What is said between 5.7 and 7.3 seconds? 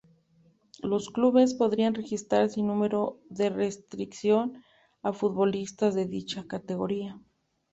de dicha categoría.